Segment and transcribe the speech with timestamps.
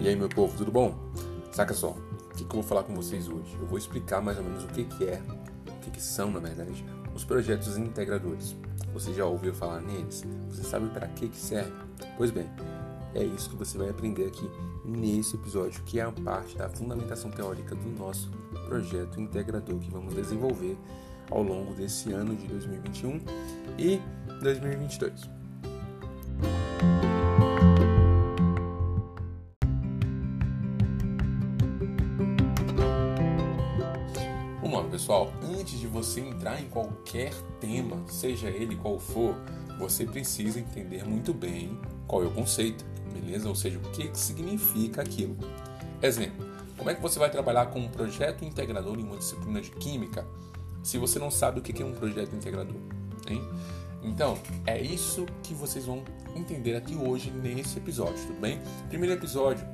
[0.00, 0.98] E aí, meu povo, tudo bom?
[1.52, 3.54] Saca só, o que, eu vou falar com vocês hoje?
[3.60, 5.20] Eu vou explicar mais ou menos o que, é,
[5.68, 6.82] o que, que são, na verdade,
[7.14, 8.56] os projetos integradores.
[8.94, 10.24] Você já ouviu falar neles?
[10.48, 11.70] Você sabe para que, que serve?
[12.16, 12.48] Pois bem,
[13.14, 14.50] é isso que você vai aprender aqui
[14.86, 18.30] nesse episódio, que é a parte da fundamentação teórica do nosso
[18.66, 20.78] projeto integrador que vamos desenvolver
[21.30, 23.20] ao longo desse ano de 2021
[23.78, 24.00] e
[24.40, 25.39] 2022.
[36.02, 39.34] Você entrar em qualquer tema, seja ele qual for,
[39.78, 43.48] você precisa entender muito bem qual é o conceito, beleza?
[43.48, 45.36] Ou seja, o que, que significa aquilo.
[46.02, 49.70] Exemplo: como é que você vai trabalhar com um projeto integrador em uma disciplina de
[49.72, 50.26] química
[50.82, 52.80] se você não sabe o que é um projeto integrador?
[53.28, 53.46] Hein?
[54.02, 56.02] Então, é isso que vocês vão
[56.34, 58.58] entender aqui hoje nesse episódio, tudo bem?
[58.88, 59.66] Primeiro episódio,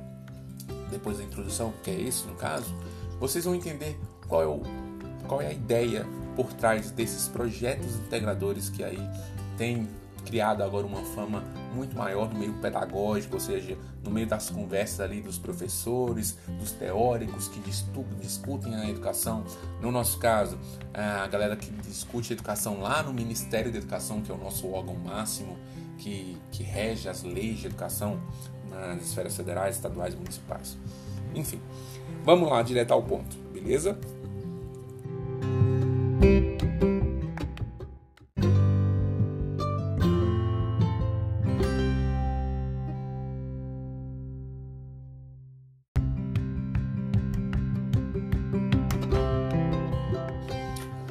[0.91, 2.75] depois da introdução, que é esse no caso,
[3.17, 3.97] vocês vão entender
[4.27, 4.61] qual é, o,
[5.27, 8.99] qual é a ideia por trás desses projetos integradores que aí
[9.57, 9.87] tem
[10.27, 11.41] criado agora uma fama
[11.73, 16.71] muito maior no meio pedagógico, ou seja, no meio das conversas ali dos professores, dos
[16.73, 17.61] teóricos que
[18.19, 19.45] discutem a educação.
[19.81, 20.59] No nosso caso,
[20.93, 24.69] a galera que discute a educação lá no Ministério da Educação, que é o nosso
[24.69, 25.57] órgão máximo
[25.97, 28.19] que, que rege as leis de educação
[28.69, 30.77] nas esferas federais, estaduais e municipais.
[31.33, 31.61] Enfim,
[32.23, 33.97] vamos lá direto ao ponto, beleza?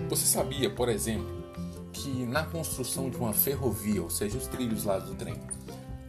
[0.09, 1.27] Você sabia, por exemplo,
[1.93, 5.37] que na construção de uma ferrovia, ou seja, os trilhos lá do trem,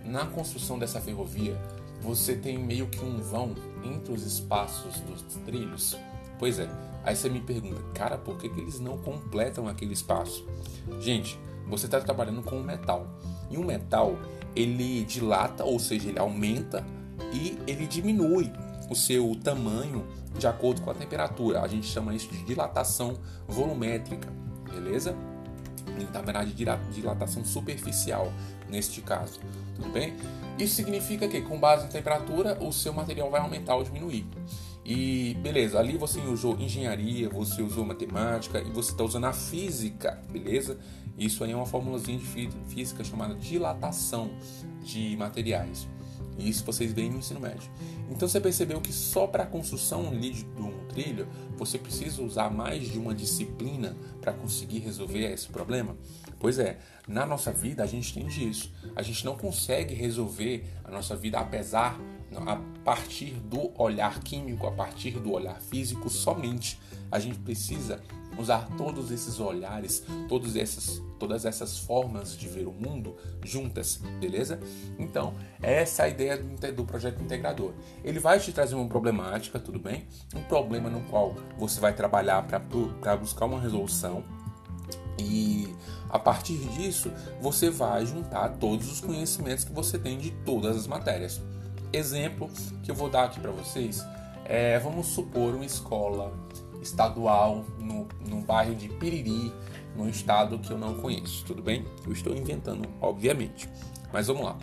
[0.05, 1.59] na construção dessa ferrovia,
[2.01, 5.97] você tem meio que um vão entre os espaços dos trilhos?
[6.37, 6.69] Pois é,
[7.03, 10.47] aí você me pergunta, cara, por que, que eles não completam aquele espaço?
[10.99, 13.07] Gente, você está trabalhando com um metal.
[13.49, 14.15] E um metal,
[14.55, 16.85] ele dilata, ou seja, ele aumenta
[17.33, 18.51] e ele diminui
[18.89, 20.05] o seu tamanho
[20.37, 21.61] de acordo com a temperatura.
[21.61, 23.17] A gente chama isso de dilatação
[23.47, 24.31] volumétrica,
[24.69, 25.15] beleza?
[26.13, 26.53] Na verdade,
[26.91, 28.31] dilatação superficial
[28.69, 29.39] neste caso,
[29.75, 30.13] tudo bem?
[30.59, 34.25] Isso significa que, com base em temperatura, o seu material vai aumentar ou diminuir.
[34.85, 40.21] E beleza, ali você usou engenharia, você usou matemática e você está usando a física,
[40.31, 40.77] beleza?
[41.17, 44.29] Isso aí é uma formulazinha de física chamada dilatação
[44.83, 45.87] de materiais.
[46.37, 47.69] E isso vocês veem no ensino médio.
[48.09, 51.27] Então você percebeu que só para a construção de um trilho
[51.57, 55.95] você precisa usar mais de uma disciplina para conseguir resolver esse problema?
[56.39, 56.77] Pois é,
[57.07, 58.71] na nossa vida a gente tem isso.
[58.95, 61.99] A gente não consegue resolver a nossa vida apesar
[62.35, 66.79] a partir do olhar químico, a partir do olhar físico somente.
[67.11, 68.01] A gente precisa
[68.37, 74.59] usar todos esses olhares, todas essas, todas essas formas de ver o mundo juntas, beleza?
[74.99, 77.73] Então, essa é a ideia do, do projeto integrador.
[78.03, 80.07] Ele vai te trazer uma problemática, tudo bem?
[80.35, 84.23] Um problema no qual você vai trabalhar para buscar uma resolução.
[85.19, 85.73] E
[86.09, 87.11] a partir disso,
[87.41, 91.41] você vai juntar todos os conhecimentos que você tem de todas as matérias.
[91.91, 92.49] Exemplo
[92.83, 94.05] que eu vou dar aqui para vocês
[94.49, 96.33] é, vamos supor, uma escola
[96.81, 99.53] estadual no, no bairro de Piriri,
[99.95, 101.85] num estado que eu não conheço, tudo bem?
[102.05, 103.69] Eu estou inventando, obviamente.
[104.11, 104.57] Mas vamos lá.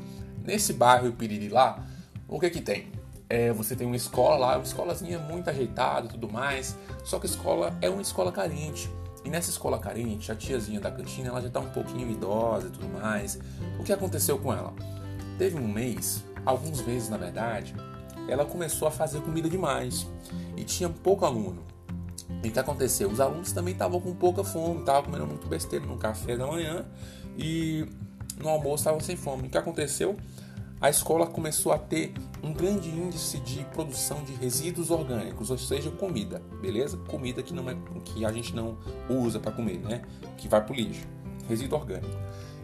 [0.45, 1.85] Nesse bairro Piriri lá,
[2.29, 2.89] o que que tem?
[3.29, 7.27] É, você tem uma escola lá, uma escolazinha muito ajeitada e tudo mais, só que
[7.27, 8.91] a escola é uma escola carente.
[9.25, 12.71] E nessa escola carente, a tiazinha da cantina, ela já está um pouquinho idosa e
[12.71, 13.39] tudo mais.
[13.81, 14.75] O que aconteceu com ela?
[15.39, 17.75] Teve um mês, alguns meses na verdade,
[18.29, 20.07] ela começou a fazer comida demais
[20.57, 21.63] e tinha pouco aluno.
[22.29, 23.11] O que aconteceu?
[23.11, 26.85] Os alunos também estavam com pouca fome, estavam comendo muito besteira no café da manhã
[27.37, 27.87] e
[28.39, 29.49] no almoço estavam sem fome.
[29.49, 30.17] O que aconteceu?
[30.81, 32.13] A escola começou a ter
[32.43, 36.99] um grande índice de produção de resíduos orgânicos, ou seja, comida, beleza?
[37.09, 38.77] Comida que não é que a gente não
[39.09, 40.03] usa para comer, né?
[40.37, 41.07] Que vai para o lixo,
[41.49, 42.15] resíduo orgânico.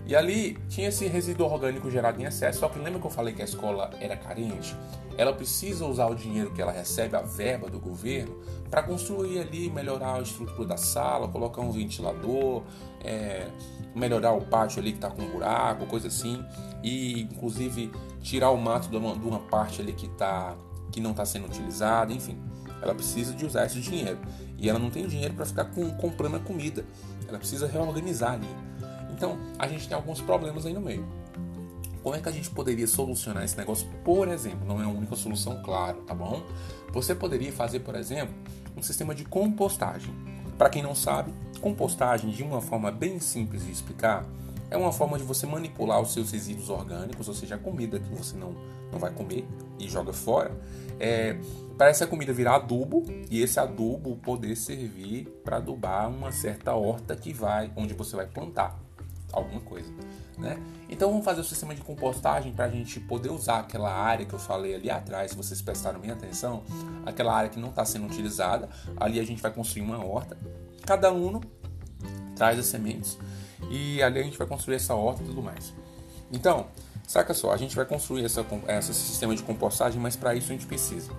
[0.06, 3.34] E ali tinha esse resíduo orgânico gerado em excesso, só que lembra que eu falei
[3.34, 4.74] que a escola era carente?
[5.16, 9.70] Ela precisa usar o dinheiro que ela recebe, a verba do governo, para construir ali,
[9.70, 12.62] melhorar a estrutura da sala, colocar um ventilador,
[13.04, 13.46] é,
[13.94, 16.42] melhorar o pátio ali que está com um buraco, coisa assim,
[16.82, 20.56] e inclusive tirar o mato de uma, de uma parte ali que, tá,
[20.90, 22.38] que não está sendo utilizada, enfim.
[22.82, 24.18] Ela precisa de usar esse dinheiro.
[24.56, 26.84] E ela não tem dinheiro para ficar com, comprando a comida.
[27.28, 28.48] Ela precisa reorganizar ali.
[29.20, 31.06] Então, a gente tem alguns problemas aí no meio.
[32.02, 33.86] Como é que a gente poderia solucionar esse negócio?
[34.02, 36.42] Por exemplo, não é a única solução, claro, tá bom?
[36.90, 38.34] Você poderia fazer, por exemplo,
[38.74, 40.14] um sistema de compostagem.
[40.56, 44.24] Para quem não sabe, compostagem, de uma forma bem simples de explicar,
[44.70, 48.08] é uma forma de você manipular os seus resíduos orgânicos, ou seja, a comida que
[48.14, 48.54] você não,
[48.90, 49.46] não vai comer
[49.78, 50.58] e joga fora,
[50.98, 51.36] é,
[51.76, 57.14] para essa comida virar adubo e esse adubo poder servir para adubar uma certa horta
[57.14, 58.80] que vai, onde você vai plantar
[59.32, 59.92] alguma coisa.
[60.38, 60.58] Né?
[60.88, 64.34] Então vamos fazer o sistema de compostagem para a gente poder usar aquela área que
[64.34, 66.62] eu falei ali atrás, se vocês prestaram minha atenção,
[67.04, 70.36] aquela área que não está sendo utilizada, ali a gente vai construir uma horta.
[70.86, 71.40] Cada aluno
[72.34, 73.18] traz as sementes
[73.70, 75.74] e ali a gente vai construir essa horta e tudo mais.
[76.32, 76.68] Então,
[77.06, 78.44] saca só, a gente vai construir essa,
[78.78, 81.10] esse sistema de compostagem, mas para isso a gente precisa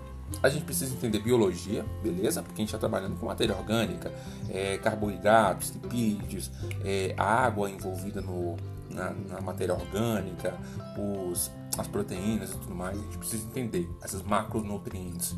[0.42, 2.42] a gente precisa entender biologia, beleza?
[2.42, 4.12] Porque a gente está trabalhando com matéria orgânica,
[4.50, 6.50] é, carboidratos, lipídios,
[6.84, 8.58] é, água envolvida no,
[8.90, 10.58] na, na, matéria orgânica,
[10.98, 12.98] os, as proteínas e tudo mais.
[12.98, 15.36] A gente precisa entender esses macronutrientes.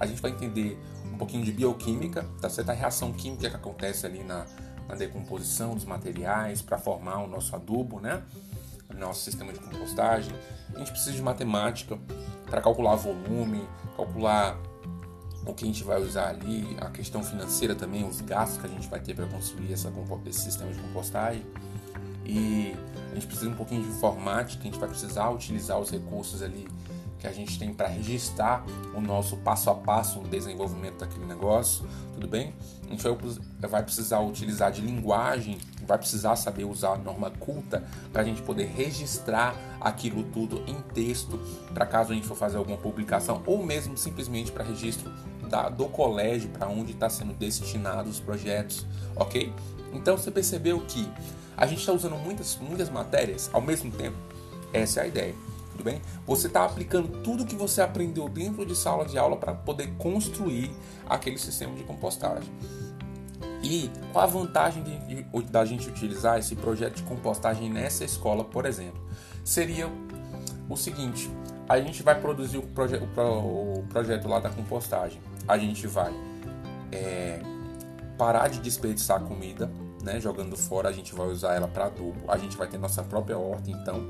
[0.00, 0.78] A gente vai entender
[1.12, 2.70] um pouquinho de bioquímica, tá certo?
[2.70, 4.46] A reação química que acontece ali na,
[4.88, 8.22] na decomposição dos materiais para formar o nosso adubo, né?
[8.94, 10.32] nosso sistema de compostagem.
[10.74, 11.98] A gente precisa de matemática
[12.46, 13.66] para calcular volume,
[13.96, 14.58] calcular
[15.46, 18.70] o que a gente vai usar ali, a questão financeira também, os gastos que a
[18.70, 19.92] gente vai ter para construir essa,
[20.26, 21.44] esse sistema de compostagem.
[22.24, 22.74] E
[23.12, 26.66] a gente precisa um pouquinho de informática, a gente vai precisar utilizar os recursos ali
[27.18, 28.64] que a gente tem para registrar
[28.94, 32.54] o nosso passo a passo no desenvolvimento daquele negócio, tudo bem?
[32.86, 33.02] A gente
[33.60, 37.82] vai precisar utilizar de linguagem, vai precisar saber usar a norma culta
[38.12, 41.38] para a gente poder registrar aquilo tudo em texto,
[41.74, 45.12] para caso a gente for fazer alguma publicação, ou mesmo simplesmente para registro
[45.48, 49.52] da, do colégio, para onde está sendo destinados os projetos, ok?
[49.92, 51.08] Então você percebeu que
[51.56, 54.16] a gente está usando muitas, muitas matérias ao mesmo tempo?
[54.72, 55.34] Essa é a ideia
[55.76, 56.00] tudo bem?
[56.26, 60.74] Você está aplicando tudo que você aprendeu dentro de sala de aula para poder construir
[61.08, 62.50] aquele sistema de compostagem.
[63.62, 64.82] E qual a vantagem
[65.50, 69.00] da gente utilizar esse projeto de compostagem nessa escola, por exemplo?
[69.44, 69.90] Seria
[70.68, 71.30] o seguinte:
[71.68, 76.12] a gente vai produzir o, proje o, o projeto lá da compostagem, a gente vai
[76.92, 77.40] é,
[78.16, 79.70] parar de desperdiçar comida,
[80.02, 83.02] né, jogando fora, a gente vai usar ela para adubo, a gente vai ter nossa
[83.02, 84.06] própria horta, então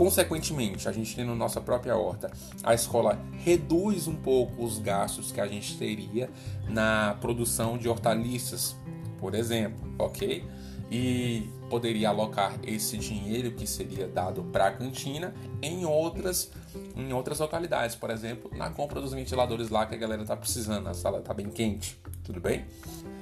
[0.00, 2.30] Consequentemente, a gente tendo nossa própria horta,
[2.62, 6.30] a escola reduz um pouco os gastos que a gente teria
[6.70, 8.74] na produção de hortaliças,
[9.18, 10.42] por exemplo, ok?
[10.90, 16.50] E poderia alocar esse dinheiro que seria dado para a cantina em outras,
[16.96, 20.88] em outras localidades, por exemplo, na compra dos ventiladores lá que a galera tá precisando,
[20.88, 22.64] a sala tá bem quente, tudo bem?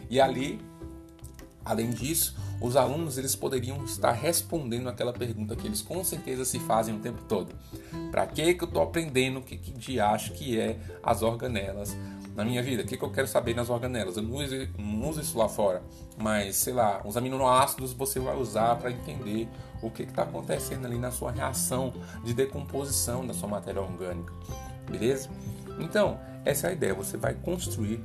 [0.08, 0.60] E ali,
[1.64, 6.58] além disso, os alunos eles poderiam estar respondendo aquela pergunta que eles com certeza se
[6.60, 7.54] fazem o tempo todo.
[8.10, 11.96] Para que que eu estou aprendendo o que, que de acho que é as organelas
[12.34, 12.82] na minha vida?
[12.82, 14.16] O que, que eu quero saber nas organelas?
[14.16, 15.82] Eu não uso, não uso isso lá fora,
[16.16, 19.48] mas sei lá, os aminoácidos você vai usar para entender
[19.82, 21.92] o que está acontecendo ali na sua reação
[22.24, 24.32] de decomposição da sua matéria orgânica,
[24.90, 25.30] beleza?
[25.78, 26.94] Então, essa é a ideia.
[26.94, 28.00] Você vai construir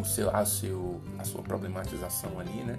[0.00, 2.78] o seu, a, seu, a sua problematização ali, né?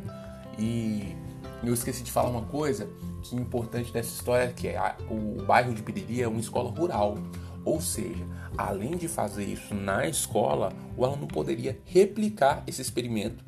[0.57, 1.15] E
[1.63, 2.89] eu esqueci de falar uma coisa
[3.23, 6.69] que é importante dessa história, que é a, o bairro de Piriri é uma escola
[6.69, 7.17] rural.
[7.65, 8.25] Ou seja,
[8.57, 13.43] além de fazer isso na escola, o aluno poderia replicar esse experimento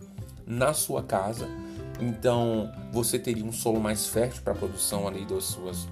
[0.48, 1.48] na sua casa.
[2.00, 5.88] Então, você teria um solo mais fértil para a produção ali das suas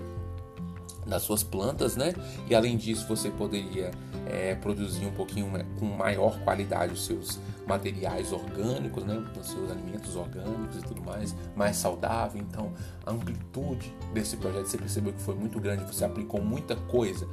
[1.05, 2.13] das suas plantas, né?
[2.49, 3.91] E além disso, você poderia
[4.25, 9.23] é, produzir um pouquinho com maior qualidade os seus materiais orgânicos, né?
[9.39, 12.41] Os seus alimentos orgânicos e tudo mais, mais saudável.
[12.41, 12.73] Então,
[13.05, 17.27] a amplitude desse projeto, você percebeu que foi muito grande, você aplicou muita coisa.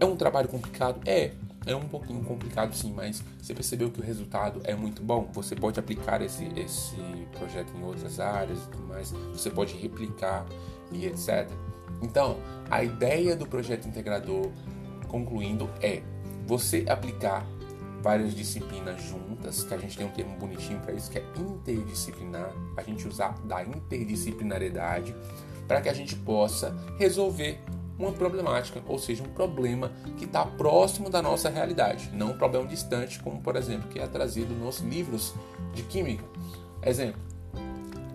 [0.00, 1.00] É um trabalho complicado?
[1.06, 1.32] É.
[1.64, 5.28] É um pouquinho complicado sim, mas você percebeu que o resultado é muito bom.
[5.32, 6.96] Você pode aplicar esse, esse
[7.38, 9.12] projeto em outras áreas e tudo mais.
[9.32, 10.44] Você pode replicar
[10.90, 11.48] e etc.
[12.02, 12.38] Então,
[12.70, 14.50] a ideia do projeto integrador,
[15.08, 16.02] concluindo, é
[16.46, 17.46] você aplicar
[18.02, 22.52] várias disciplinas juntas, que a gente tem um termo bonitinho para isso, que é interdisciplinar,
[22.76, 25.14] a gente usar da interdisciplinariedade
[25.68, 27.60] para que a gente possa resolver
[27.98, 32.66] uma problemática, ou seja, um problema que está próximo da nossa realidade, não um problema
[32.66, 35.34] distante, como por exemplo, que é trazido nos livros
[35.72, 36.24] de química.
[36.82, 37.20] Exemplo,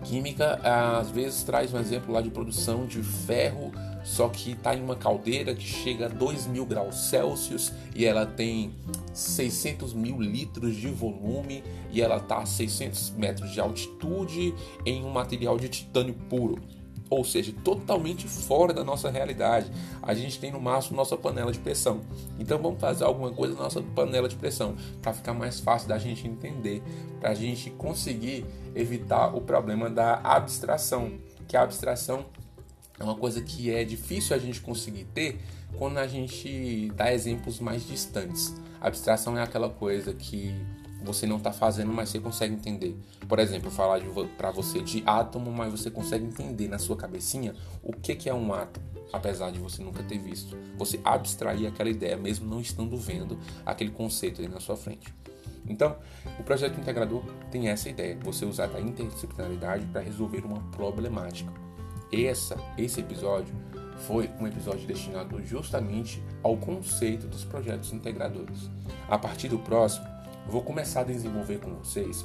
[0.04, 3.67] química às vezes traz um exemplo lá de produção de ferro,
[4.04, 8.24] só que está em uma caldeira que chega a 2 mil graus Celsius e ela
[8.24, 8.72] tem
[9.12, 14.54] 600 mil litros de volume e ela está a 600 metros de altitude
[14.86, 16.58] em um material de titânio puro.
[17.10, 19.70] ou seja, totalmente fora da nossa realidade.
[20.02, 22.02] A gente tem no máximo nossa panela de pressão.
[22.38, 25.98] Então vamos fazer alguma coisa na nossa panela de pressão para ficar mais fácil da
[25.98, 26.82] gente entender,
[27.18, 31.12] para a gente conseguir evitar o problema da abstração,
[31.46, 32.26] que a abstração
[32.98, 35.38] é uma coisa que é difícil a gente conseguir ter
[35.76, 38.54] quando a gente dá exemplos mais distantes.
[38.80, 40.54] A abstração é aquela coisa que
[41.02, 42.96] você não está fazendo, mas você consegue entender.
[43.28, 44.00] Por exemplo, falar
[44.36, 48.34] para você de átomo, mas você consegue entender na sua cabecinha o que, que é
[48.34, 50.56] um átomo, apesar de você nunca ter visto.
[50.76, 55.14] Você abstrair aquela ideia, mesmo não estando vendo aquele conceito ali na sua frente.
[55.68, 55.96] Então,
[56.38, 61.67] o projeto integrador tem essa ideia: você usar a interdisciplinaridade para resolver uma problemática.
[62.12, 63.54] Essa, esse episódio
[64.06, 68.70] foi um episódio destinado justamente ao conceito dos projetos integradores.
[69.08, 70.06] A partir do próximo,
[70.46, 72.22] vou começar a desenvolver com vocês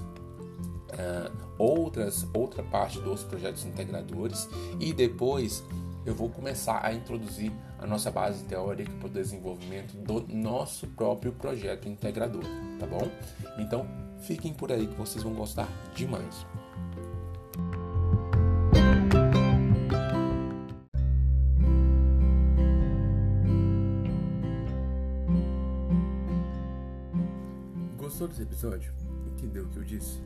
[0.93, 4.47] uh, outras outra parte dos projetos integradores
[4.79, 5.63] e depois
[6.05, 11.31] eu vou começar a introduzir a nossa base teórica para o desenvolvimento do nosso próprio
[11.31, 12.43] projeto integrador,
[12.79, 13.09] tá bom?
[13.57, 13.87] Então
[14.19, 16.45] fiquem por aí que vocês vão gostar demais.
[28.13, 28.93] Gostou desse episódio?
[29.25, 30.19] Entendeu o que eu disse?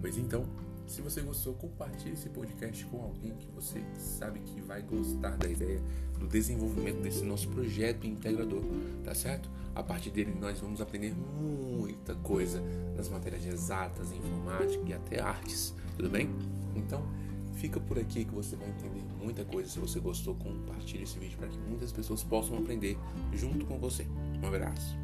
[0.00, 0.46] Pois então,
[0.86, 5.48] se você gostou, compartilhe esse podcast com alguém que você sabe que vai gostar da
[5.48, 5.82] ideia
[6.20, 8.62] do desenvolvimento desse nosso projeto integrador,
[9.02, 9.50] tá certo?
[9.74, 12.62] A partir dele nós vamos aprender muita coisa
[12.96, 16.30] nas matérias exatas, informática e até artes, tudo bem?
[16.76, 17.02] Então,
[17.56, 19.68] fica por aqui que você vai entender muita coisa.
[19.68, 22.96] Se você gostou, compartilhe esse vídeo para que muitas pessoas possam aprender
[23.32, 24.06] junto com você.
[24.40, 24.96] Um abraço.